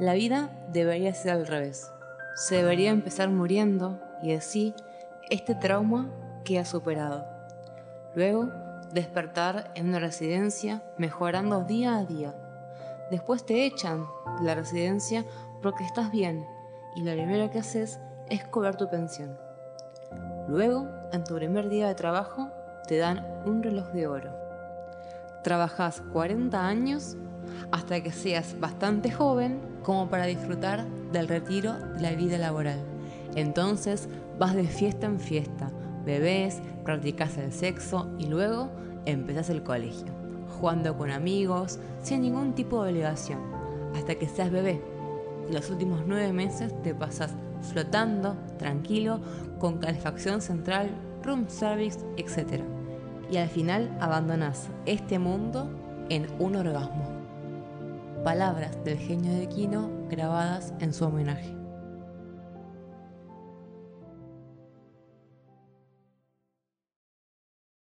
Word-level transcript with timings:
La 0.00 0.14
vida 0.14 0.48
debería 0.72 1.12
ser 1.12 1.32
al 1.32 1.46
revés. 1.46 1.92
Se 2.34 2.56
debería 2.56 2.88
empezar 2.88 3.28
muriendo 3.28 4.00
y 4.22 4.32
así 4.32 4.74
este 5.28 5.54
trauma 5.54 6.10
queda 6.42 6.64
superado. 6.64 7.26
Luego, 8.14 8.48
despertar 8.94 9.70
en 9.74 9.90
una 9.90 9.98
residencia 9.98 10.82
mejorando 10.96 11.64
día 11.64 11.98
a 11.98 12.06
día. 12.06 12.34
Después 13.10 13.44
te 13.44 13.66
echan 13.66 14.06
de 14.38 14.46
la 14.46 14.54
residencia 14.54 15.26
porque 15.60 15.84
estás 15.84 16.10
bien 16.10 16.46
y 16.96 17.02
lo 17.02 17.12
primero 17.12 17.50
que 17.50 17.58
haces 17.58 18.00
es 18.30 18.42
cobrar 18.44 18.78
tu 18.78 18.88
pensión. 18.88 19.36
Luego, 20.48 20.88
en 21.12 21.24
tu 21.24 21.34
primer 21.34 21.68
día 21.68 21.88
de 21.88 21.94
trabajo, 21.94 22.48
te 22.88 22.96
dan 22.96 23.26
un 23.44 23.62
reloj 23.62 23.88
de 23.88 24.06
oro. 24.06 24.34
Trabajas 25.44 26.00
40 26.14 26.66
años 26.66 27.18
hasta 27.72 28.02
que 28.02 28.12
seas 28.12 28.58
bastante 28.58 29.10
joven 29.10 29.60
como 29.82 30.08
para 30.08 30.26
disfrutar 30.26 30.86
del 31.12 31.28
retiro 31.28 31.74
de 31.74 32.00
la 32.00 32.12
vida 32.12 32.38
laboral. 32.38 32.80
Entonces 33.34 34.08
vas 34.38 34.54
de 34.54 34.66
fiesta 34.66 35.06
en 35.06 35.20
fiesta, 35.20 35.70
bebés, 36.04 36.60
practicas 36.84 37.36
el 37.38 37.52
sexo 37.52 38.10
y 38.18 38.26
luego 38.26 38.70
empezás 39.06 39.50
el 39.50 39.62
colegio, 39.62 40.06
jugando 40.58 40.96
con 40.96 41.10
amigos, 41.10 41.78
sin 42.02 42.22
ningún 42.22 42.54
tipo 42.54 42.82
de 42.82 42.90
obligación, 42.90 43.40
hasta 43.94 44.14
que 44.14 44.28
seas 44.28 44.50
bebé. 44.50 44.82
Los 45.50 45.70
últimos 45.70 46.02
nueve 46.06 46.32
meses 46.32 46.72
te 46.82 46.94
pasas 46.94 47.32
flotando, 47.62 48.36
tranquilo, 48.58 49.20
con 49.58 49.78
calefacción 49.78 50.40
central, 50.40 50.90
room 51.22 51.48
service, 51.48 51.98
etc. 52.16 52.62
Y 53.30 53.36
al 53.36 53.48
final 53.48 53.96
abandonas 54.00 54.68
este 54.86 55.18
mundo 55.18 55.68
en 56.08 56.26
un 56.38 56.56
orgasmo. 56.56 57.19
Palabras 58.24 58.76
del 58.84 58.98
genio 58.98 59.32
de 59.32 59.48
Quino 59.48 59.90
grabadas 60.10 60.74
en 60.80 60.92
su 60.92 61.06
homenaje. 61.06 61.59